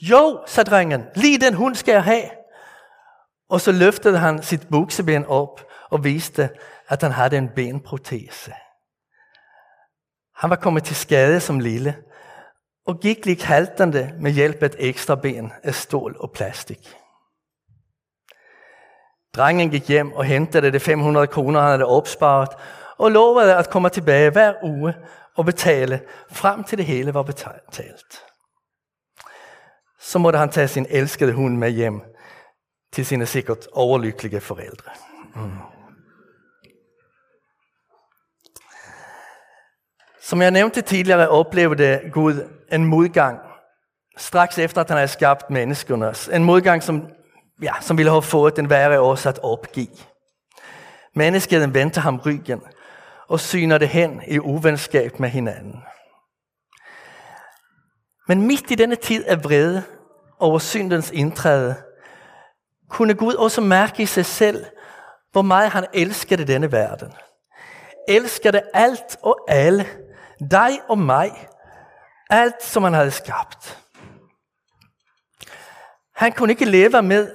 Jo, 0.00 0.44
sagde 0.46 0.70
drengen, 0.70 1.06
lige 1.14 1.38
den 1.38 1.54
hund 1.54 1.74
skal 1.74 1.92
jeg 1.92 2.04
have. 2.04 2.30
Og 3.48 3.60
så 3.60 3.72
løftede 3.72 4.18
han 4.18 4.42
sit 4.42 4.68
bukseben 4.70 5.26
op 5.26 5.66
og 5.90 6.04
viste, 6.04 6.50
at 6.88 7.02
han 7.02 7.12
havde 7.12 7.38
en 7.38 7.48
benprotese. 7.48 8.52
Han 10.36 10.50
var 10.50 10.56
kommet 10.56 10.84
til 10.84 10.96
skade 10.96 11.40
som 11.40 11.60
lille, 11.60 11.96
og 12.86 13.00
gik 13.00 13.26
lik 13.26 13.42
haltende 13.42 14.14
med 14.20 14.32
hjælp 14.32 14.62
af 14.62 14.66
et 14.66 14.76
ekstra 14.78 15.14
ben 15.14 15.52
af 15.62 15.74
stål 15.74 16.16
og 16.20 16.32
plastik. 16.32 16.96
Drengen 19.36 19.70
gik 19.70 19.88
hjem 19.88 20.12
og 20.12 20.24
hentede 20.24 20.72
de 20.72 20.80
500 20.80 21.26
kroner, 21.26 21.60
han 21.60 21.70
havde 21.70 21.84
opsparet, 21.84 22.48
og 22.98 23.10
lovede 23.10 23.56
at 23.56 23.70
komme 23.70 23.88
tilbage 23.88 24.30
hver 24.30 24.54
uge 24.62 24.94
og 25.36 25.44
betale, 25.44 26.00
frem 26.30 26.64
til 26.64 26.78
det 26.78 26.86
hele 26.86 27.14
var 27.14 27.22
betalt. 27.22 28.24
Så 30.00 30.18
måtte 30.18 30.38
han 30.38 30.50
tage 30.50 30.68
sin 30.68 30.86
elskede 30.90 31.32
hund 31.32 31.56
med 31.56 31.70
hjem 31.70 32.02
til 32.92 33.06
sine 33.06 33.26
sikkert 33.26 33.66
overlykkelige 33.72 34.40
forældre. 34.40 34.90
Mm. 35.34 35.50
Som 40.20 40.42
jeg 40.42 40.50
nævnte 40.50 40.80
tidligere, 40.80 41.28
oplevede 41.28 42.00
Gud 42.12 42.48
en 42.72 42.84
modgang 42.84 43.40
straks 44.16 44.58
efter, 44.58 44.80
at 44.80 44.88
han 44.88 44.96
havde 44.96 45.08
skabt 45.08 45.50
menneskerne. 45.50 46.14
En 46.36 46.44
modgang, 46.44 46.82
som, 46.82 47.08
ja, 47.62 47.72
som 47.80 47.98
ville 47.98 48.10
have 48.10 48.22
fået 48.22 48.56
den 48.56 48.70
værre 48.70 49.00
års 49.00 49.26
at 49.26 49.38
opgive. 49.42 49.96
Menneskeheden 51.14 51.74
vendte 51.74 52.00
ham 52.00 52.20
ryggen, 52.26 52.62
og 53.30 53.40
syner 53.40 53.78
det 53.78 53.88
hen 53.88 54.22
i 54.26 54.38
uvenskab 54.38 55.20
med 55.20 55.28
hinanden. 55.28 55.82
Men 58.28 58.46
midt 58.46 58.70
i 58.70 58.74
denne 58.74 58.94
tid 58.94 59.24
af 59.24 59.44
vrede 59.44 59.82
over 60.38 60.58
syndens 60.58 61.10
indtræde, 61.10 61.74
kunne 62.88 63.14
Gud 63.14 63.34
også 63.34 63.60
mærke 63.60 64.02
i 64.02 64.06
sig 64.06 64.26
selv, 64.26 64.66
hvor 65.32 65.42
meget 65.42 65.70
han 65.70 65.86
elskede 65.94 66.46
denne 66.46 66.72
verden. 66.72 67.12
Elskede 68.08 68.62
alt 68.74 69.16
og 69.22 69.36
alle, 69.48 69.86
dig 70.50 70.70
og 70.88 70.98
mig, 70.98 71.48
alt 72.30 72.62
som 72.62 72.82
han 72.82 72.94
havde 72.94 73.10
skabt. 73.10 73.78
Han 76.14 76.32
kunne 76.32 76.52
ikke 76.52 76.64
leve 76.64 77.02
med, 77.02 77.32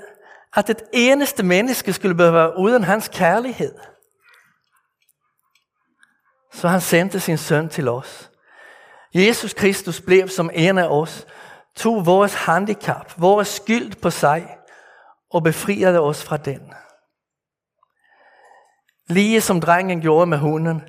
at 0.56 0.70
et 0.70 0.82
eneste 0.94 1.44
menneske 1.44 1.94
skulle 1.94 2.18
være 2.18 2.58
uden 2.58 2.84
hans 2.84 3.08
kærlighed. 3.14 3.76
Så 6.56 6.68
han 6.68 6.82
sendte 6.82 7.20
sin 7.20 7.38
søn 7.38 7.70
til 7.70 7.88
os. 7.88 8.32
Jesus 9.14 9.54
Kristus 9.54 10.02
blev 10.02 10.30
som 10.30 10.50
en 10.54 10.78
af 10.78 10.88
os, 10.88 11.28
tog 11.76 12.06
vores 12.06 12.34
handicap, 12.34 13.14
vores 13.18 13.48
skyld 13.48 14.02
på 14.02 14.10
sig 14.10 14.58
og 15.32 15.44
befriede 15.44 16.00
os 16.00 16.24
fra 16.24 16.38
den. 16.38 16.74
Lige 19.10 19.42
som 19.42 19.62
drengen 19.62 20.02
gjorde 20.02 20.26
med 20.26 20.38
hunden, 20.38 20.82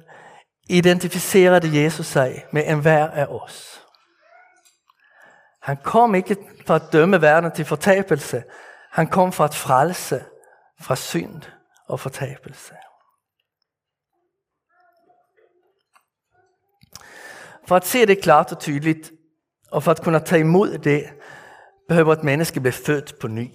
identificerede 0.69 1.83
Jesus 1.83 2.07
sig 2.07 2.45
med 2.53 2.67
enhver 2.67 3.09
af 3.09 3.27
os. 3.27 3.83
Han 5.63 5.77
kom 5.77 6.15
ikke 6.15 6.37
for 6.67 6.75
at 6.75 6.93
dømme 6.93 7.23
verden 7.23 7.53
til 7.53 7.65
fortabelse. 7.65 8.43
Han 8.91 9.07
kom 9.07 9.33
for 9.33 9.45
at 9.45 9.55
frelse 9.55 10.25
fra 10.81 10.97
synd 10.97 11.43
og 11.89 12.01
fortabelse. 12.01 12.75
For 17.69 17.77
at 17.77 17.87
se 17.87 18.07
det 18.07 18.23
klart 18.23 18.53
og 18.53 18.59
tydeligt, 18.59 19.13
og 19.71 19.83
for 19.83 19.91
at 19.91 20.03
kunne 20.03 20.21
tage 20.21 20.41
imod 20.41 20.79
det, 20.79 21.05
behøver 21.89 22.13
et 22.13 22.25
menneske 22.25 22.61
blive 22.61 22.73
født 22.73 23.15
på 23.21 23.29
ny. 23.29 23.49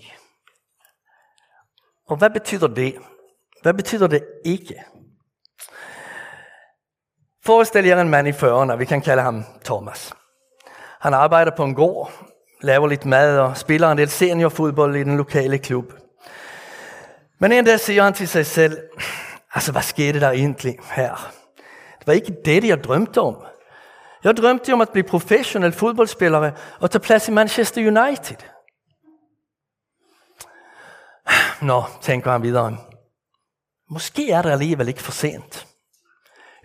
Og 2.07 2.17
hvad 2.17 2.29
betyder 2.29 2.67
det? 2.67 2.95
Hvad 3.61 3.73
betyder 3.73 4.07
det 4.07 4.23
ikke? 4.45 4.75
Forestil 7.45 7.85
jer 7.85 8.01
en 8.01 8.09
mand 8.09 8.27
i 8.27 8.31
40'erne, 8.31 8.75
vi 8.75 8.85
kan 8.85 9.01
kalde 9.01 9.23
ham 9.23 9.43
Thomas. 9.65 10.13
Han 10.99 11.13
arbejder 11.13 11.51
på 11.55 11.63
en 11.63 11.75
gård, 11.75 12.11
laver 12.61 12.87
lidt 12.87 13.05
mad 13.05 13.39
og 13.39 13.57
spiller 13.57 13.91
en 13.91 13.97
del 13.97 14.09
seniorfodbold 14.09 14.95
i 14.95 15.03
den 15.03 15.17
lokale 15.17 15.57
klub. 15.57 15.93
Men 17.39 17.51
en 17.51 17.65
dag 17.65 17.79
siger 17.79 18.03
han 18.03 18.13
til 18.13 18.27
sig 18.27 18.45
selv, 18.45 18.77
altså 19.53 19.71
hvad 19.71 19.81
skete 19.81 20.19
der 20.19 20.31
egentlig 20.31 20.79
her? 20.91 21.33
Det 21.99 22.07
var 22.07 22.13
ikke 22.13 22.35
det, 22.45 22.63
jeg 22.63 22.83
drømte 22.83 23.21
om. 23.21 23.50
Jeg 24.23 24.37
drømte 24.37 24.73
om 24.73 24.81
at 24.81 24.89
blive 24.89 25.03
professionel 25.03 25.71
fodboldspiller 25.71 26.51
og 26.79 26.91
tage 26.91 27.01
plads 27.01 27.27
i 27.27 27.31
Manchester 27.31 27.81
United. 27.81 28.37
Nå, 31.61 31.83
tænker 32.01 32.31
han 32.31 32.43
videre. 32.43 32.77
Måske 33.89 34.31
er 34.31 34.41
det 34.41 34.51
alligevel 34.51 34.87
ikke 34.87 35.01
for 35.01 35.11
sent. 35.11 35.67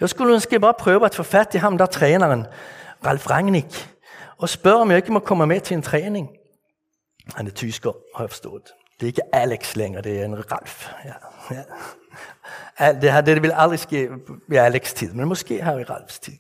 Jeg 0.01 0.09
skulle 0.09 0.33
måske 0.33 0.61
bare 0.61 0.75
prøve 0.79 1.05
at 1.05 1.15
få 1.15 1.23
fat 1.23 1.55
i 1.55 1.59
ham, 1.59 1.79
der 1.79 1.87
træneren, 1.87 2.47
Ralf 3.07 3.31
Rangnick, 3.31 3.97
og 4.39 4.49
spørge, 4.49 4.81
om 4.81 4.91
jeg 4.91 4.97
ikke 4.97 5.13
må 5.13 5.19
komme 5.19 5.47
med 5.47 5.61
til 5.61 5.75
en 5.75 5.83
træning. 5.83 6.29
Han 7.35 7.47
er 7.47 7.51
tysker, 7.51 7.93
har 8.17 8.25
jeg 8.25 8.31
forstået. 8.31 8.63
Det 9.01 9.03
er 9.03 9.07
ikke 9.07 9.35
Alex 9.35 9.77
længere, 9.77 10.03
det 10.03 10.21
er 10.21 10.25
en 10.25 10.53
Ralf. 10.53 10.89
Ja, 11.05 11.13
ja. 11.51 11.63
Det, 12.93 13.13
her, 13.13 13.21
det 13.21 13.43
vil 13.43 13.53
aldrig 13.55 13.79
ske 13.79 14.09
i 14.53 14.55
Alex 14.55 14.95
tid, 14.95 15.13
men 15.13 15.29
måske 15.29 15.65
her 15.65 15.79
i 15.79 15.85
Ralfs 15.85 16.19
tid. 16.19 16.33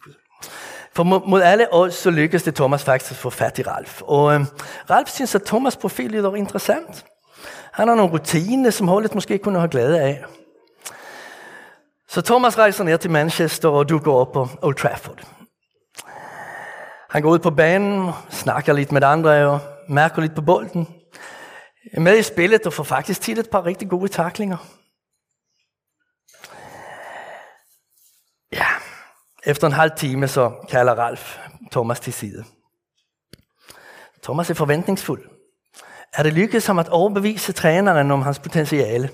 For 0.96 1.04
mod 1.04 1.42
alle 1.42 1.66
odds 1.72 1.94
så 1.94 2.10
lykkedes 2.10 2.42
det 2.42 2.54
Thomas 2.54 2.84
faktisk 2.84 3.10
at 3.10 3.16
få 3.16 3.30
fat 3.30 3.58
i 3.58 3.62
Ralf. 3.62 4.02
Og 4.02 4.34
øh, 4.34 4.40
Ralf 4.90 5.08
synes, 5.08 5.34
at 5.34 5.42
Thomas 5.42 5.76
profil 5.76 6.10
lyder 6.10 6.34
interessant. 6.34 7.04
Han 7.72 7.88
har 7.88 7.94
nogle 7.94 8.12
rutiner, 8.12 8.70
som 8.70 8.88
holdet 8.88 9.14
måske 9.14 9.38
kunne 9.38 9.58
have 9.58 9.68
glæde 9.68 10.00
af. 10.00 10.24
Så 12.08 12.22
Thomas 12.22 12.58
rejser 12.58 12.84
ned 12.84 12.98
til 12.98 13.10
Manchester, 13.10 13.68
og 13.68 13.88
du 13.88 13.98
går 13.98 14.20
op 14.20 14.32
på 14.32 14.48
Old 14.62 14.74
Trafford. 14.74 15.22
Han 17.10 17.22
går 17.22 17.30
ud 17.30 17.38
på 17.38 17.50
banen, 17.50 18.10
snakker 18.30 18.72
lidt 18.72 18.92
med 18.92 19.02
andre 19.02 19.46
og 19.46 19.58
mærker 19.88 20.22
lidt 20.22 20.34
på 20.34 20.42
bolden. 20.42 20.88
Er 21.92 22.00
med 22.00 22.18
i 22.18 22.22
spillet 22.22 22.66
og 22.66 22.72
får 22.72 22.84
faktisk 22.84 23.20
tit 23.20 23.38
et 23.38 23.50
par 23.50 23.66
rigtig 23.66 23.88
gode 23.88 24.08
taklinger. 24.08 24.75
Efter 29.46 29.66
en 29.66 29.72
halv 29.72 29.90
time 29.96 30.28
så 30.28 30.52
kalder 30.68 30.94
Ralf 30.94 31.38
Thomas 31.72 32.00
til 32.00 32.12
side. 32.12 32.44
Thomas 34.22 34.50
er 34.50 34.54
forventningsfuld. 34.54 35.24
Er 36.12 36.22
det 36.22 36.32
lykkedes 36.32 36.66
ham 36.66 36.78
at 36.78 36.88
overbevise 36.88 37.52
træneren 37.52 38.10
om 38.10 38.22
hans 38.22 38.38
potentiale? 38.38 39.10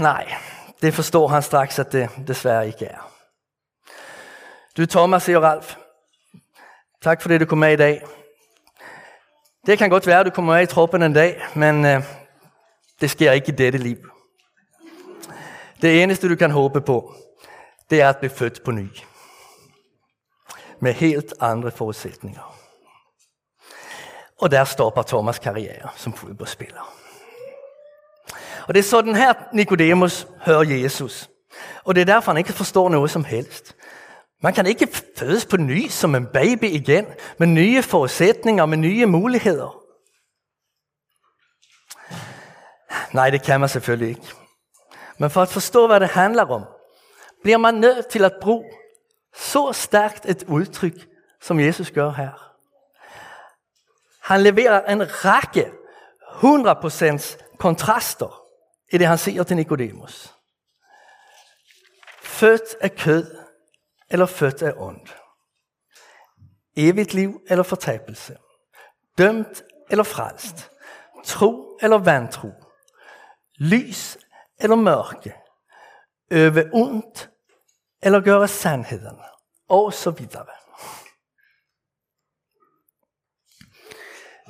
Nej, 0.00 0.34
det 0.82 0.94
forstår 0.94 1.28
han 1.28 1.42
straks, 1.42 1.78
at 1.78 1.92
det 1.92 2.10
desværre 2.26 2.66
ikke 2.66 2.84
er. 2.84 3.12
Du 4.76 4.86
Thomas, 4.86 5.22
siger 5.22 5.40
Ralf. 5.40 5.76
Tak 7.02 7.22
for 7.22 7.28
det, 7.28 7.40
du 7.40 7.46
kom 7.46 7.58
med 7.58 7.72
i 7.72 7.76
dag. 7.76 8.02
Det 9.66 9.78
kan 9.78 9.90
godt 9.90 10.06
være, 10.06 10.20
at 10.20 10.26
du 10.26 10.30
kommer 10.30 10.54
med 10.54 10.62
i 10.62 10.66
troppen 10.66 11.02
en 11.02 11.12
dag, 11.12 11.42
men 11.54 11.84
øh, 11.84 12.02
det 13.00 13.10
sker 13.10 13.32
ikke 13.32 13.48
i 13.48 13.56
dette 13.56 13.78
liv. 13.78 13.96
Det 15.82 16.02
eneste, 16.02 16.28
du 16.28 16.36
kan 16.36 16.50
håbe 16.50 16.80
på, 16.80 17.14
det 17.90 18.00
er 18.00 18.08
at 18.08 18.16
blive 18.16 18.30
født 18.30 18.64
på 18.64 18.70
ny. 18.70 18.88
Med 20.80 20.92
helt 20.92 21.34
andre 21.40 21.70
forudsætninger. 21.70 22.56
Og 24.40 24.50
der 24.50 24.64
stopper 24.64 25.02
Thomas 25.02 25.38
karriere 25.38 25.88
som 25.96 26.12
fodboldspiller. 26.12 26.96
Og 28.68 28.74
det 28.74 28.78
er 28.78 28.84
sådan 28.84 29.16
her, 29.16 29.34
Nikodemus 29.52 30.26
hører 30.40 30.62
Jesus. 30.62 31.30
Og 31.84 31.94
det 31.94 32.00
er 32.00 32.04
derfor, 32.04 32.32
han 32.32 32.38
ikke 32.38 32.52
forstår 32.52 32.88
noget 32.88 33.10
som 33.10 33.24
helst. 33.24 33.76
Man 34.42 34.54
kan 34.54 34.66
ikke 34.66 34.88
fødes 35.16 35.46
på 35.46 35.56
ny 35.56 35.88
som 35.88 36.14
en 36.14 36.26
baby 36.26 36.64
igen, 36.64 37.06
med 37.38 37.46
nye 37.46 37.82
forudsætninger, 37.82 38.66
med 38.66 38.76
nye 38.76 39.06
muligheder. 39.06 39.82
Nej, 43.14 43.30
det 43.30 43.42
kan 43.42 43.60
man 43.60 43.68
selvfølgelig 43.68 44.08
ikke. 44.08 44.32
Men 45.18 45.30
for 45.30 45.42
at 45.42 45.48
forstå, 45.48 45.86
hvad 45.86 46.00
det 46.00 46.08
handler 46.08 46.44
om, 46.44 46.64
bliver 47.42 47.58
man 47.58 47.74
nødt 47.74 48.06
til 48.06 48.24
at 48.24 48.32
bruge 48.42 48.70
så 49.34 49.72
stærkt 49.72 50.26
et 50.26 50.44
udtryk, 50.48 51.08
som 51.40 51.60
Jesus 51.60 51.90
gør 51.90 52.10
her. 52.10 52.52
Han 54.20 54.40
leverer 54.40 54.92
en 54.92 55.02
række 55.24 55.72
100% 56.22 57.56
kontraster 57.58 58.42
i 58.92 58.98
det, 58.98 59.06
han 59.06 59.18
siger 59.18 59.42
til 59.42 59.56
Nikodemus. 59.56 60.34
Født 62.22 62.76
af 62.80 62.94
kød 62.96 63.36
eller 64.10 64.26
født 64.26 64.62
af 64.62 64.72
ånd. 64.76 65.06
Evigt 66.76 67.14
liv 67.14 67.40
eller 67.48 67.62
fortabelse. 67.64 68.36
Dømt 69.18 69.62
eller 69.90 70.04
frelst. 70.04 70.70
Tro 71.24 71.78
eller 71.82 71.98
vantro. 71.98 72.50
Lys 73.58 74.18
eller 74.58 74.76
mørke. 74.76 75.34
Øve 76.30 76.70
ondt 76.72 77.30
eller 78.02 78.20
gøre 78.20 78.48
sandheden. 78.48 79.16
Og 79.68 79.92
så 79.92 80.10
videre. 80.10 80.46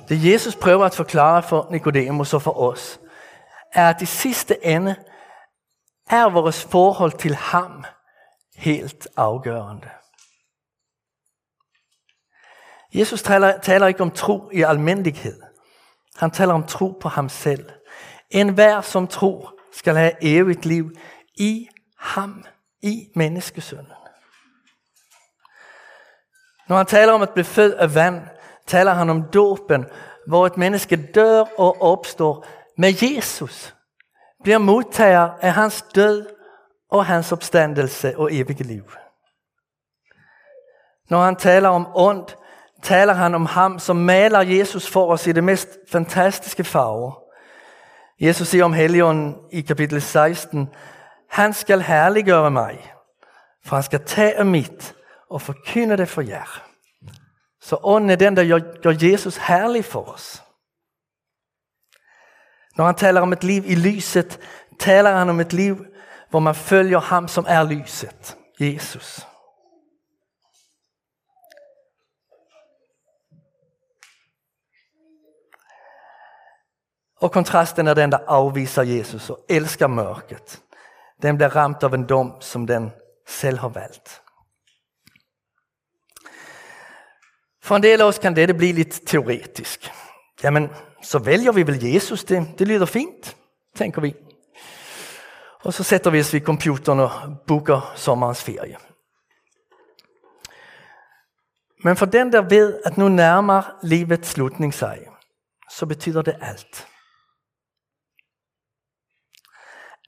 Det 0.09 0.31
Jesus 0.31 0.55
prøver 0.55 0.85
at 0.85 0.95
forklare 0.95 1.43
for 1.43 1.67
Nikodemus 1.71 2.33
og 2.33 2.41
for 2.41 2.59
os, 2.59 2.99
er 3.73 3.89
at 3.89 4.01
i 4.01 4.05
sidste 4.05 4.65
ende 4.65 4.95
er 6.09 6.29
vores 6.29 6.63
forhold 6.63 7.11
til 7.11 7.35
ham 7.35 7.85
helt 8.55 9.07
afgørende. 9.17 9.89
Jesus 12.93 13.23
taler, 13.23 13.59
taler 13.59 13.87
ikke 13.87 14.01
om 14.01 14.11
tro 14.11 14.49
i 14.53 14.61
almindelighed. 14.61 15.41
Han 16.15 16.31
taler 16.31 16.53
om 16.53 16.63
tro 16.63 16.97
på 17.01 17.09
ham 17.09 17.29
selv. 17.29 17.69
En 18.29 18.53
hver 18.53 18.81
som 18.81 19.07
tror 19.07 19.53
skal 19.71 19.95
have 19.95 20.11
evigt 20.21 20.65
liv 20.65 20.91
i 21.37 21.67
ham, 21.97 22.43
i 22.81 23.09
menneskesønnen. 23.15 23.91
Når 26.67 26.77
han 26.77 26.85
taler 26.85 27.13
om 27.13 27.21
at 27.21 27.29
blive 27.29 27.45
født 27.45 27.73
af 27.73 27.95
vand, 27.95 28.21
taler 28.67 28.93
han 28.93 29.09
om 29.09 29.23
dåben, 29.33 29.85
hvor 30.27 30.45
et 30.45 30.57
menneske 30.57 30.95
dør 30.95 31.43
og 31.57 31.81
opstår 31.81 32.45
med 32.77 32.93
Jesus, 33.01 33.75
bliver 34.43 34.57
modtager 34.57 35.29
af 35.41 35.53
hans 35.53 35.85
død 35.95 36.27
og 36.91 37.05
hans 37.05 37.31
opstandelse 37.31 38.17
og 38.17 38.33
evige 38.33 38.63
liv. 38.63 38.83
Når 41.09 41.23
han 41.23 41.35
taler 41.35 41.69
om 41.69 41.87
ondt, 41.95 42.37
taler 42.83 43.13
han 43.13 43.35
om 43.35 43.45
ham, 43.45 43.79
som 43.79 43.95
maler 43.95 44.41
Jesus 44.41 44.89
for 44.89 45.11
os 45.11 45.27
i 45.27 45.31
det 45.31 45.43
mest 45.43 45.69
fantastiske 45.91 46.63
farver. 46.63 47.23
Jesus 48.19 48.47
siger 48.47 48.65
om 48.65 48.73
Helligånden 48.73 49.35
i 49.51 49.61
kapitel 49.61 50.01
16, 50.01 50.69
han 51.29 51.53
skal 51.53 51.81
herliggøre 51.81 52.51
mig, 52.51 52.93
for 53.65 53.75
han 53.75 53.83
skal 53.83 54.05
tage 54.05 54.43
mitt 54.43 54.95
og 55.29 55.41
forkynde 55.41 55.97
det 55.97 56.09
for 56.09 56.21
jer. 56.21 56.63
Så 57.61 57.77
ånden 57.83 58.09
er 58.09 58.15
den, 58.15 58.37
der 58.37 58.81
gør 58.81 59.07
Jesus 59.11 59.37
herlig 59.37 59.85
for 59.85 60.03
os. 60.03 60.43
Når 62.77 62.85
han 62.85 62.95
taler 62.95 63.21
om 63.21 63.33
et 63.33 63.43
liv 63.43 63.63
i 63.65 63.75
lyset, 63.75 64.39
taler 64.79 65.11
han 65.11 65.29
om 65.29 65.39
et 65.39 65.53
liv, 65.53 65.85
hvor 66.29 66.39
man 66.39 66.55
følger 66.55 66.99
ham, 66.99 67.27
som 67.27 67.45
er 67.47 67.63
lyset, 67.63 68.37
Jesus. 68.59 69.27
Og 77.19 77.31
kontrasten 77.31 77.87
er 77.87 77.93
den, 77.93 78.11
der 78.11 78.19
afviser 78.27 78.81
Jesus 78.81 79.29
og 79.29 79.45
elsker 79.49 79.87
mørket. 79.87 80.61
Den 81.21 81.37
bliver 81.37 81.55
ramt 81.55 81.83
av 81.83 81.93
en 81.93 82.05
dom, 82.05 82.41
som 82.41 82.67
den 82.67 82.91
selv 83.27 83.57
har 83.57 83.69
valgt. 83.69 84.21
For 87.63 87.75
en 87.75 87.83
del 87.83 88.01
af 88.01 88.05
os 88.05 88.19
kan 88.19 88.35
dette 88.35 88.53
blive 88.53 88.73
lidt 88.73 89.01
teoretisk. 89.07 89.91
Jamen, 90.43 90.69
så 91.01 91.19
vælger 91.19 91.51
vi 91.51 91.67
vel 91.67 91.83
Jesus, 91.83 92.23
det, 92.23 92.47
det 92.59 92.67
lyder 92.67 92.85
fint, 92.85 93.37
tænker 93.75 94.01
vi. 94.01 94.15
Og 95.63 95.73
så 95.73 95.83
sætter 95.83 96.11
vi 96.11 96.19
os 96.19 96.33
ved 96.33 96.41
computeren 96.41 96.99
og 96.99 97.11
booker 97.47 97.93
sommerens 97.95 98.43
ferie. 98.43 98.77
Men 101.83 101.97
for 101.97 102.05
den, 102.05 102.33
der 102.33 102.41
ved, 102.41 102.79
at 102.85 102.97
nu 102.97 103.09
nærmer 103.09 103.77
livets 103.83 104.29
slutning 104.29 104.73
sig, 104.73 104.99
så 105.71 105.85
betyder 105.85 106.21
det 106.21 106.35
alt. 106.41 106.87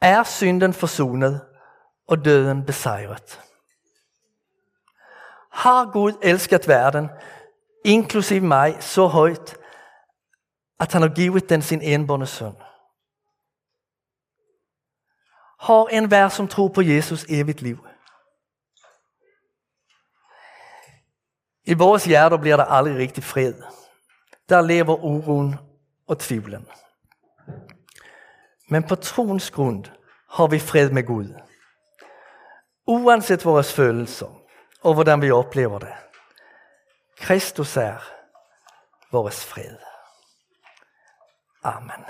Er 0.01 0.23
synden 0.23 0.73
forsonet 0.73 1.41
og 2.07 2.25
døden 2.25 2.65
besejret? 2.65 3.41
Har 5.51 5.91
Gud 5.91 6.13
elsket 6.21 6.67
verden, 6.67 7.09
inklusive 7.85 8.47
mig, 8.47 8.83
så 8.83 9.07
højt, 9.07 9.57
at 10.79 10.93
han 10.93 11.01
har 11.01 11.09
givet 11.09 11.49
den 11.49 11.61
sin 11.61 11.81
enbårne 11.81 12.27
søn? 12.27 12.55
Har 15.59 15.85
en 15.87 16.11
värld 16.11 16.31
som 16.31 16.47
tror 16.47 16.67
på 16.67 16.81
Jesus, 16.81 17.25
evigt 17.29 17.61
liv? 17.61 17.87
I 21.63 21.73
vores 21.73 22.05
hjerter 22.05 22.37
bliver 22.37 22.57
der 22.57 22.65
aldrig 22.65 22.97
rigtig 22.97 23.23
fred. 23.23 23.53
Der 24.49 24.61
lever 24.61 24.95
uroen 24.95 25.55
og 26.07 26.19
tvivlen. 26.19 26.67
Men 28.69 28.83
på 28.83 28.95
troens 28.95 29.51
grund 29.51 29.85
har 30.29 30.47
vi 30.47 30.59
fred 30.59 30.89
med 30.89 31.03
Gud. 31.03 31.33
Uanset 32.87 33.45
vores 33.45 33.73
følelser 33.73 34.39
og 34.81 34.93
hvordan 34.93 35.21
vi 35.21 35.31
oplever 35.31 35.79
det. 35.79 35.93
Kristus 37.17 37.77
er 37.77 37.97
vores 39.11 39.45
fred. 39.45 39.77
Amen. 41.63 42.05